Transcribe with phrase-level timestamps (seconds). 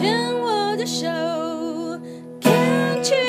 [0.00, 1.06] 牵我的手
[2.40, 3.20] ，Can't you？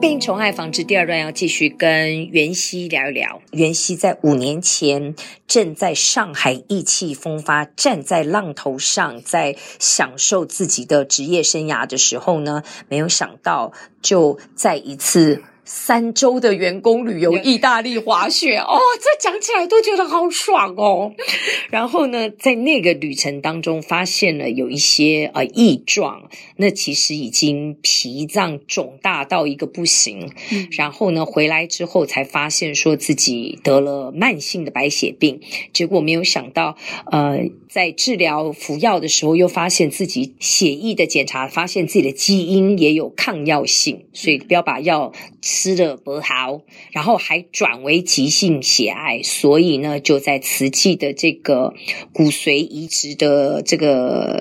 [0.00, 3.42] 病虫害防治第二段要继续跟袁熙聊一聊。
[3.52, 5.14] 袁熙在五年前
[5.46, 15.42] 正在上海意气风发，站在浪头上，在享受自己的职业生涯的时候呢，没有想到就在一次。
[15.68, 21.12] 三周的员工旅游，意大利滑雪哦， 这讲起来都觉得好爽哦。
[21.70, 30.30] 然后呢，在那个旅程当中，发现了有一些呃异状，那其实已经脾脏肿大到一个不行。
[30.52, 30.68] 嗯。
[30.70, 35.40] 然后呢，回来之后才发现说自己得了慢性的白血病，
[35.72, 36.76] 结果没有想到，
[37.10, 45.12] 呃，在治疗服药的时候，又发现自己血液的检查，发现自己的基因也有抗药性，所以不要把药。
[45.56, 46.60] 吃的不好，
[46.92, 51.72] 然后还转为急性血癌，所以呢，就在慈济的这个
[52.12, 54.38] 骨髓移植的这个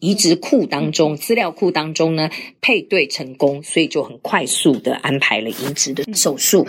[0.00, 2.28] 移植库当中，资料库当中呢，
[2.60, 6.66] 配对成功，所以就很快速的安排了移植的手术。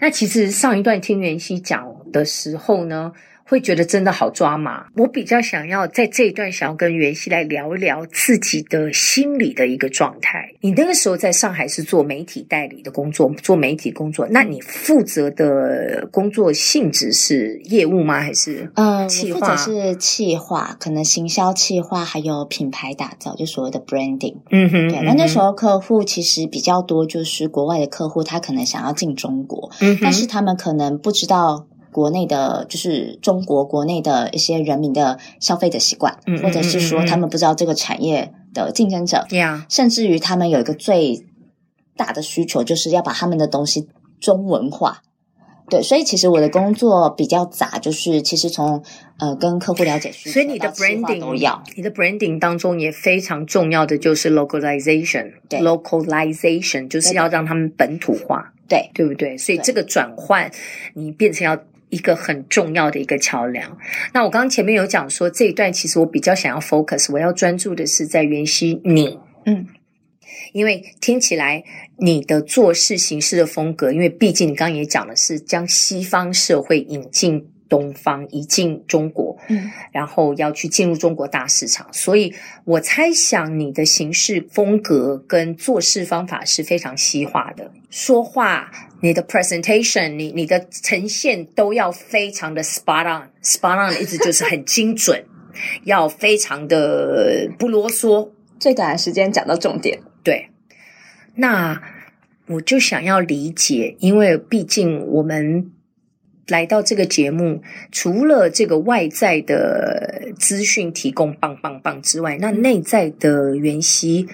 [0.00, 3.12] 那其实上一段听袁熙讲的时候呢。
[3.44, 4.86] 会觉得真的好抓马。
[4.96, 10.48] 我比较想要在这一段想要跟袁熙来聊一聊自己的心理的一个状态。
[10.60, 18.20] 你那个时候在上海是做媒体代理的工作，做媒体工作，那你负责的工作性质是业务吗？
[18.20, 19.38] 还是嗯，企划？
[19.38, 24.36] 我负责是企划，可能行销企划，还有品牌打造，就所谓的 branding。
[24.50, 25.00] 嗯哼，对。
[25.02, 31.66] 那那时候客户其实比较多，就是国外的客户，他可能想要进中国，嗯，但是他们可能不知道。
[31.92, 41.24] 国内的，就是中国国内的一些人民的消费的习惯，嗯，或者是说他们不知道这个产业的竞争者，对啊，甚至于他们有一个最
[41.96, 43.86] 大的需求，就是要把他们的东西
[44.18, 45.02] 中文化。
[45.68, 48.82] 对，所以其实我的工作比较杂，就是其实从
[49.18, 59.38] 呃跟客户了解需求，所以你的 branding 都要，你的 branding 当中也非常重要的就是 localization，对，localization 就是要让他们本土化，对，对不对？
[59.38, 60.50] 所以这个转换，
[60.94, 61.58] 你变成要。
[61.92, 63.78] 一个很重要的一个桥梁。
[64.14, 69.66] 那我刚刚前面有讲说，这一段其实我比较想要 focus，我要专注的是在袁熙你，嗯，
[70.54, 71.62] 因为听起来
[71.98, 88.70] 你的做事形式的风格，因为毕竟你刚刚也讲的是将西方社会引进东方，引进中国，嗯，然后要去进入中国大市场，所以我猜想你的行事风格跟做事方法是非常西化的，说话。
[89.04, 95.24] 你的 presentation，你你的呈现都要非常的 spot on，spot on 的意思就是很精准，
[95.82, 99.98] 要非常的不啰嗦，最短的时间讲到重点。
[100.22, 100.50] 对，
[101.34, 101.82] 那
[102.46, 105.72] 我就想要理解，因为毕竟我们
[106.48, 114.28] 来到这个节目，除了这个外在的资讯提供棒棒棒之外，那内在的袁熙。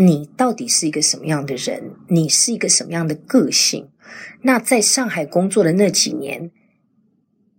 [0.00, 1.90] 你到底是一个什么样的人？
[2.06, 3.88] 你是一个什么样的个性？
[4.42, 6.52] 那在上海工作的那几年，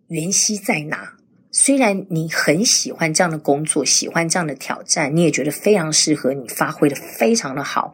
[0.08, 1.16] 袁熙在哪？
[1.52, 7.92] 虽然你很喜欢这样的工作，喜欢这样的挑战，你也觉得非常适合你，发挥的非常的好，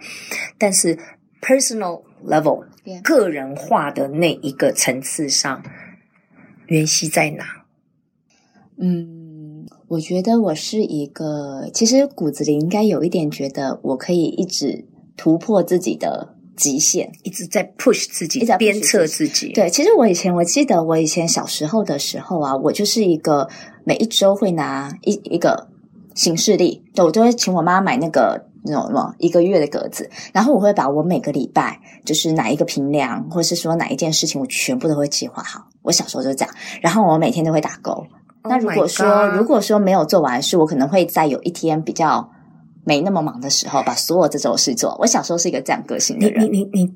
[0.59, 0.95] 但是
[1.41, 2.63] personal level.
[3.03, 5.63] 个人化的那一个层次上，
[6.67, 7.45] 袁熙在哪？
[8.77, 9.23] 嗯。
[9.87, 14.83] 我觉得我是一个，其实骨子里应该有一点觉得我可以一直
[15.15, 19.53] 突破自己的极限，一直在 push 自己，一直在鞭策自己。
[19.53, 23.47] 对，其实我以前我记得我以前小时候的时候啊，我就是一个
[23.83, 25.67] 每一周会拿一一个
[26.15, 35.67] 行事历，对，我都会请我妈买那个那种什么一个月的格子，然后我会把我每个礼拜就是哪一个平量，或是说哪一件事情，我全部都会计划好。
[35.83, 38.05] 我小时候就这样，然后我每天都会打勾。
[38.43, 42.29] 那如果说，oh、如果说没有做完事，我可能会在有一天比较
[42.83, 44.95] 没那么忙的时候，把所有这种事做。
[44.99, 46.43] 我小时候是一个这样个性的人。
[46.45, 46.93] 你你你你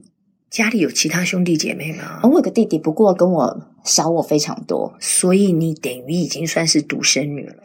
[0.51, 2.19] 家里有其他兄弟姐妹吗？
[2.23, 7.55] 我有个弟弟，不过跟我小我非常多，所以你等于已经算是独生女了。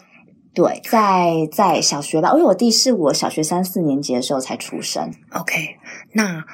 [0.54, 5.10] 对，在在小学吧，因为我弟是我小学三四年级的时候才出生。
[5.32, 5.76] OK，
[6.12, 6.44] 那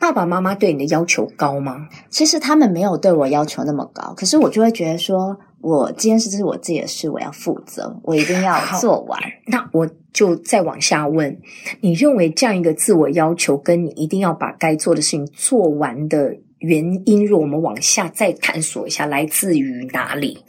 [0.00, 1.88] 爸爸妈妈对你的要求高吗？
[2.10, 5.38] 其实他们没有对我要求那么高，可是我就会觉得说。
[5.66, 9.18] 我今天是这是我自己的事，我要负责，我一定要做完。
[9.46, 11.40] 那我就再往下问，
[11.80, 20.44] 你认为这样一个自我要求，跟你一定要把该做的事情做完的原因，若我们往下再探索一下，来自于哪里？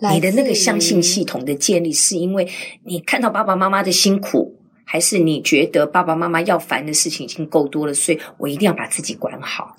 [0.00, 2.48] 你的那个相信系统的建立，是因为
[2.84, 9.76] 你看到爸爸妈妈的辛苦，还是你觉得爸爸妈妈要烦的事情已经够多了，所以我一定要把自己管好？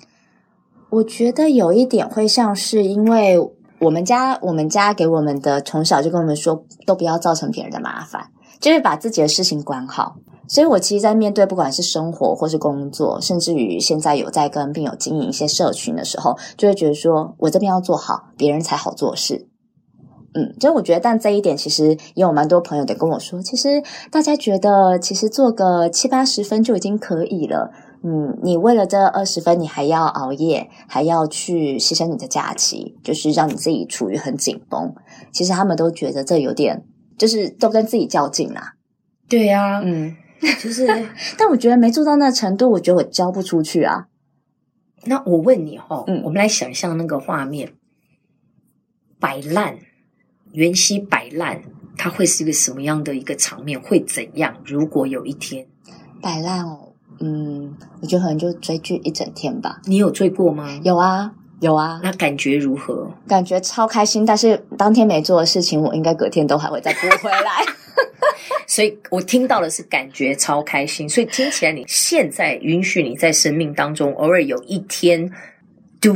[0.90, 3.38] 我觉得有一点会像是因为
[3.80, 8.30] 我们家，我们家给我们的从小就跟我们说，都不要造成别人的麻烦，
[8.60, 10.16] 就是把自己的事情管好。
[10.48, 19.48] 所以我其实，在面对不管是生活或是工作，甚至于现在有在跟病友经营一些社群的时候，就会觉得说我这边要做好，别人才好做事。
[20.36, 27.72] 嗯，所以我觉得，但这一点其实也有蛮多朋友得跟我说，其实大家觉得，其实做个七八十分就已经可以了。
[28.04, 34.94] 嗯，你为了这二十分，你还要熬夜，还要去牺牲你的假期，就是让你自己处于很紧绷。
[35.32, 36.84] 其实他们都觉得这有点，
[37.16, 38.74] 就是都跟自己较劲啦。
[39.28, 40.14] 对呀、啊，嗯。
[40.60, 40.86] 就是，
[41.38, 44.06] 但我觉得没做到那程度，我觉得我交不出去啊。
[45.06, 47.72] 那我问你哈、哦，嗯，我们来想象那个画面，
[49.18, 49.78] 摆烂，
[50.56, 51.60] 袁熙摆烂，
[51.98, 53.78] 它会是一个什么样的一个场面？
[53.78, 54.56] 会怎样？
[54.64, 55.66] 如果有一天
[56.22, 59.82] 摆烂哦，嗯，我觉得可能就追剧一整天吧。
[59.84, 60.80] 你有追过吗？
[60.82, 61.30] 有啊，
[61.60, 62.00] 有啊。
[62.02, 63.12] 那感觉如何？
[63.28, 67.62] 感觉超开心，但是当天没做的事情，我应该隔天都还会再补回来。
[68.66, 75.30] 所以我听到的是感觉超开心，所以听起来你现在允许你在生命当中偶尔有一天
[76.00, 76.14] do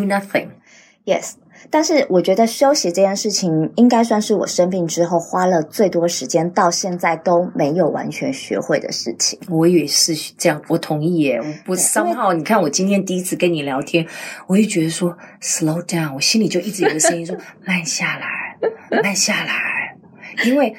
[1.11, 1.33] nothing，yes，
[1.69, 9.39] 但是我觉得休息这件事情应该算是我生病之后花了最多时间到现在都没有完全学会的事情。
[9.49, 11.41] 我也是这样，我同意耶。
[11.67, 14.07] 我 somehow 你看我今天第一次跟你聊天，
[14.47, 19.97] 我就觉得说 slow down，我心里就一直有个声音说慢下来，慢下来，
[20.45, 20.75] 因为。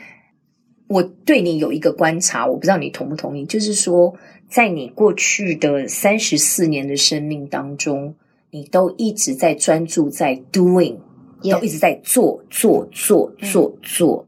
[0.87, 4.13] 我对你有一个观察，我不知道你同不同意，就是说，
[4.49, 8.13] 在你过去的三十四年的生命当中，
[8.51, 10.97] 你都一直在专注在 doing，
[11.41, 14.27] 都一直在做做做做做。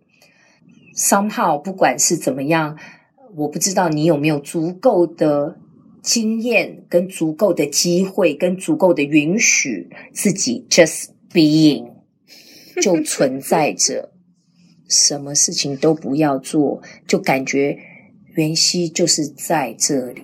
[0.95, 2.77] Somehow，不管是怎么样，
[3.35, 5.57] 我不知道你有没有足够的
[6.01, 11.91] 经验、跟足够的机会、跟足够的允许自己 just being
[12.81, 14.11] 就存在着。
[14.87, 17.79] 什么事情都不要做，就感觉
[18.35, 20.23] 袁熙就是在这里，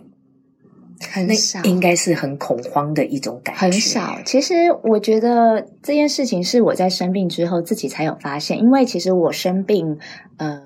[1.12, 3.62] 很少，应该是很恐慌的一种感觉。
[3.62, 4.54] 很少，其实
[4.84, 9.98] 我觉得这件事情是我在生病之后自己才有发现，因为其实我生病，
[10.38, 10.62] 呃，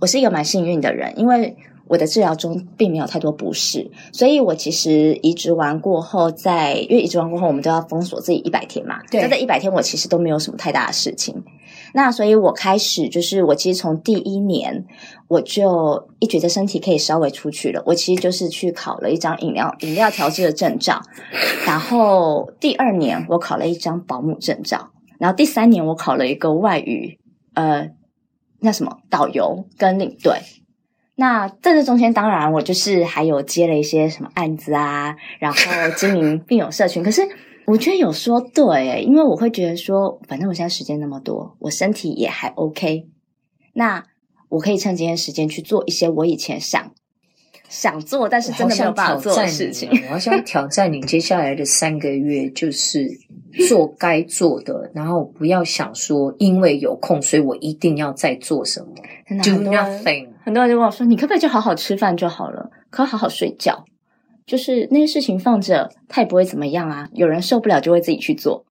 [0.00, 1.56] 我是一个蛮幸运的人，因为
[1.86, 11.42] 我的治疗中并没有太多不适，所以我其实移植完过后在，在因为移植完过后我们都要封锁自己一百天嘛，对，在一百天我其实都没有什么太大的事情。
[11.94, 14.86] 那所以，我开始就是我其实从第一年
[15.28, 21.02] 我就一觉得身体可以稍微出去了，我其实就是去考了一张饮料饮料调制的证照，
[21.66, 27.18] 然后第二年我考了一张保姆证照，然后第三年我考了一个外语
[27.54, 27.90] 呃
[28.60, 30.40] 那什么导游跟领队。
[31.14, 35.58] 那在这中间，当然我就是还有接了一些什么案子啊，然后
[35.96, 37.22] 经营病友社群，可是。
[37.66, 43.06] 我觉得有说对，因为我会觉得说，反正我现在时间那么多，我身体也还 OK，
[43.74, 44.04] 那
[44.48, 46.92] 我可以趁今天时间去做一些我以前想
[47.68, 49.88] 想做，但是真的没有办法做的事情。
[50.08, 53.08] 我好想挑战你，接下来的三个月就是
[53.68, 58.88] 做该做的，然后不要想说因为有空，所以我一定要再做什么。
[59.42, 60.28] Do nothing。
[60.44, 63.84] 很多人就跟我说，你可不可以就好好吃饭就好了，可好好睡觉。
[64.44, 67.08] 就是那些事情放着，他也不会怎么样啊。
[67.14, 68.64] 有人受不了就会自己去做。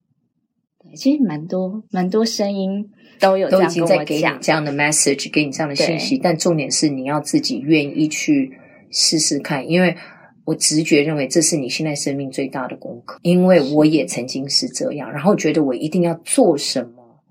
[0.83, 6.17] 对，其实蛮多蛮多声音都有都已经在给你这样的 message，给你这样的信息。
[6.17, 8.51] 但重点是你要自己愿意去
[8.91, 9.95] 试试看，因为
[10.43, 13.19] 我直觉认为这是你现在生命最大的功课。
[13.21, 17.21] 因为我也曾经是这样，然后觉得我一定要做什么，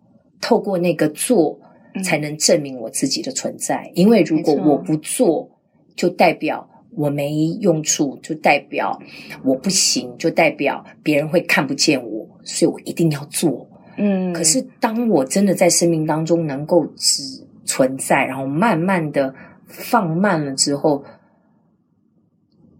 [0.40, 1.60] 透过那个做
[2.02, 3.82] 才能证明我自己的存在。
[3.88, 5.50] 嗯，因为如果我不做，
[5.94, 6.69] 就代表。
[6.96, 8.98] 我没用处，就代表
[9.44, 13.66] 我不行，就代表别人会看不见我，所以我一定要做。
[13.96, 17.22] 嗯，可是当我真的在生命当中能够只
[17.64, 19.32] 存在，然后慢慢的
[19.66, 21.04] 放慢了之后，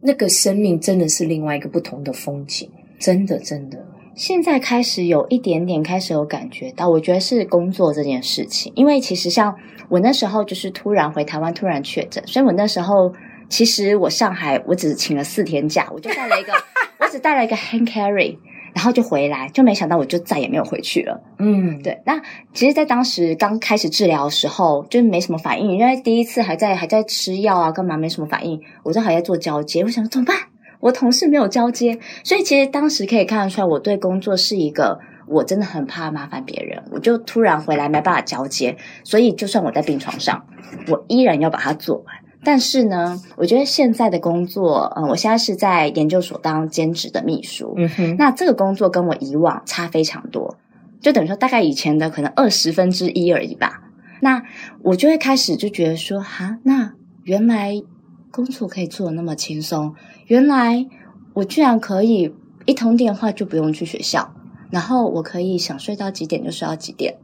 [0.01, 3.79] 那个生命真的是另外一个不同的风景，真的真的。
[4.17, 9.55] 现在开始有一点点开始有感觉到，我觉得是工作这件事情，因为其实像
[9.89, 13.13] 我那时候就是突然回台湾，突然确诊，所以我那时候。
[13.51, 16.53] 其实我上海，我只请了四天假，我就带了一个，
[17.01, 18.39] 我只带了一个 hand carry，
[18.75, 21.21] 然后就回来，就没想到我就再也没有回去了。
[21.39, 22.01] 嗯，对。
[22.07, 22.19] 那
[22.55, 29.83] 其实，在当时刚开始治疗的时候，就没什么反应，因为第一次还在还在吃药啊，干嘛没什么反应，我就还在做交接。
[29.83, 30.37] 我想说怎么办？
[30.79, 40.47] 我同事没有交接，所以其实当时可以看得出来，我对工作是一个我真的很怕麻烦别人，我就突然回来没办法交接，所以就算我在病床上，
[40.89, 42.15] 我依然要把它做完。
[42.43, 47.75] 但是呢，我觉得现在的工作，嗯，我现在是在研究所当兼职的秘书。
[47.77, 50.57] 嗯哼，那这个工作跟我以往差非常多，
[51.01, 53.83] 就等于说大概以前的可能二十分之一而已吧。
[54.21, 54.43] 那
[54.83, 56.95] 我就会开始就觉得说，哈，那
[57.25, 57.83] 原来
[58.31, 59.95] 工作可以做的那么轻松，
[60.27, 60.87] 原来
[61.35, 64.35] 我居然可以一通电话就不用去学校，
[64.71, 67.19] 然后我可以想睡到几点就睡到几点。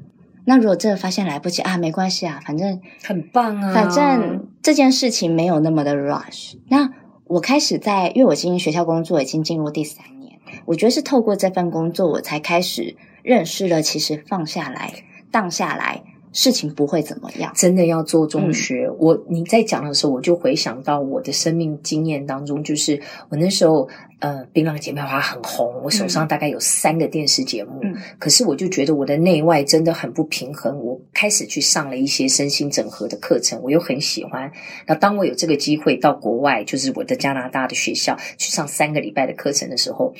[0.46, 3.74] 那如果真的发现来不及啊，没关系啊，反正很棒啊。
[3.74, 6.54] 反正这件事情没有那么的 rush。
[6.68, 6.90] 那
[7.24, 14.92] 我开始在，因为我经营学校工作已经进入第三年，我觉得是透过这份工作，我才开始认识了，其实放下来、
[15.30, 16.02] 荡下来。
[16.36, 18.86] 事情不会怎么样，真的要做中学。
[18.90, 23.00] 嗯、我你在讲的时候，我就回想到我的生命经验当中，就是
[23.30, 23.88] 我那时候
[24.20, 30.78] 呃，槟榔姐妹花很红，我手上大概有三个电视节目，嗯、可是我就觉得我的内外真的很不平衡。
[30.78, 34.52] 我开始去上了一些身心整合的课程，我又很喜欢。
[34.86, 40.12] 那当我有这个机会到国外，就是我的加拿大的学校去上三个礼拜的课程的时候，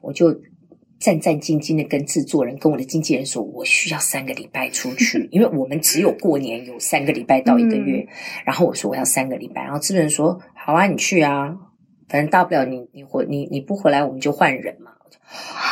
[0.00, 0.34] 我就。
[1.00, 8.00] 战战兢兢的跟制作人、跟我的经纪人说：“我需要三个礼拜出去， 因为我们只有过年有三个礼拜到一个月。
[8.02, 8.08] 嗯”
[8.44, 11.56] 然后我说：“我要三个礼拜。”然后制作人说：“好啊，你去啊，
[12.06, 14.92] 反正大不了你你回你你不回来，我们就换人嘛。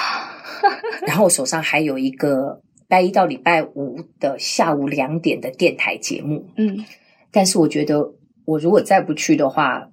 [1.06, 6.84] ”然后我手上还有一个礼拜一到礼拜五的下午两点的电台节目，嗯，
[7.30, 8.14] 但是我觉得
[8.46, 9.90] 我如果再不去的话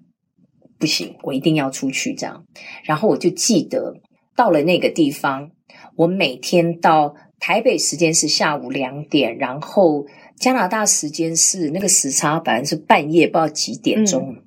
[0.79, 2.45] 不行，我一定要出去这样。
[2.85, 3.95] 然后我就记得。
[4.35, 5.51] 到了那个地方，
[5.95, 10.05] 我每天到台北时间是下午两点，然后
[10.37, 14.35] 加拿大时间是那个时差，反正是半夜，不知道几点钟。
[14.35, 14.43] 嗯、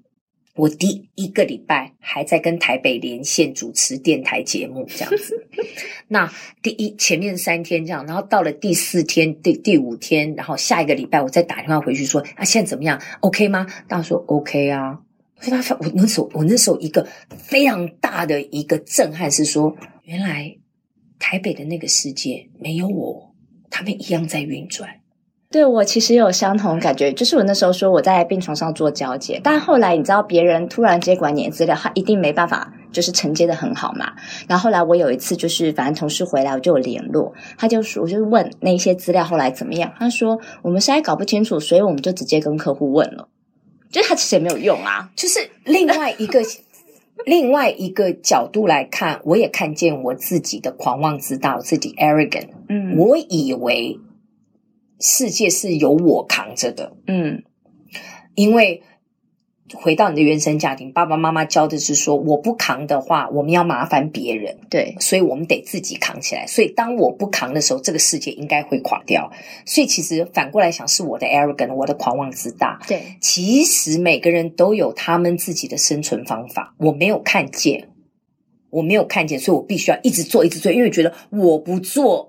[0.57, 5.47] 我第一个礼拜还在跟台北连线主持电台节目，这样子。
[6.09, 6.31] 那
[6.63, 15.01] 第一前面三天这样，然后到了第四天、第第五天，然后下一个礼拜我再打电话回去说：“啊，现在怎么样？OK 吗？”大家说：“OK 啊。”
[15.41, 20.57] 所以他发我那时候，我那时候一个非常大的一个震撼是说，原来
[21.19, 23.35] 台北的那个世界没有我，
[23.71, 24.89] 他们一样在运转。
[25.51, 34.13] 对，我其实有相同感觉，就是我那时候说我在病床上做交接，但后来你知道别人突然接管你的资料，他一定没办法就是承接的很好嘛。
[34.47, 43.31] 然后后来我有一次就是反正同事回来我就有联络，他就说我就问那些资料后来怎么样，他说我们实在搞不清楚，所以我们就直接跟客户问了。
[43.91, 46.43] 就是他其实也没有用啊，就是另外一个
[47.27, 53.99] 另外一个角度来看，我也看见我自己的狂妄自大，我自己 arrogant，嗯，我以为
[55.01, 57.43] 世界是由我扛着的，嗯，
[58.35, 58.83] 因为。
[59.75, 64.57] 回到你的原生家庭，爸爸妈妈教的是说，我不扛的话，我们要麻烦别人。
[64.71, 66.47] 对，所以我们得自己扛起来。
[66.47, 69.31] 所以当我不扛的时候，这个世界应该会垮掉。
[69.67, 72.81] 所以其实反过来想，是我的 arrogant，我的狂妄自大。
[72.89, 77.89] 对，其实每个人都有他们自己的生存方法，我没有看见，
[78.71, 82.28] 我没有看见，所以我必须要一直做，一直做，因为觉得我不做。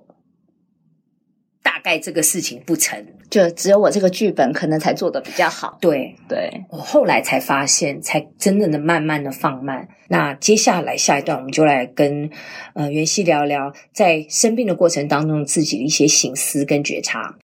[1.79, 5.77] 大概这个事情不成就只有我这个剧本可能才做的比较好。
[5.79, 9.87] 对对，我后来才发现，才真正的慢慢的放慢。
[10.09, 12.29] 那接下来下一段，我们就来跟
[12.73, 17.37] 呃袁熙聊聊，在生病的过程当中自己的一些心思跟觉察。